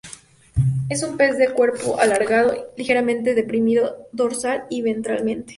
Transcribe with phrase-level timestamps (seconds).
[0.89, 5.49] Es un pez de cuerpo alargado, ligeramente deprimido dorsal y ventralmente.